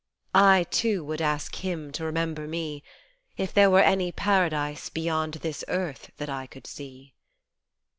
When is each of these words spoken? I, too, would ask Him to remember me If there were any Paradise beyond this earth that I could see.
I, 0.33 0.63
too, 0.71 1.03
would 1.03 1.21
ask 1.21 1.57
Him 1.57 1.91
to 1.91 2.03
remember 2.03 2.47
me 2.47 2.81
If 3.37 3.53
there 3.53 3.69
were 3.69 3.81
any 3.83 4.11
Paradise 4.11 4.89
beyond 4.89 5.35
this 5.35 5.63
earth 5.67 6.09
that 6.17 6.27
I 6.27 6.47
could 6.47 6.65
see. 6.65 7.13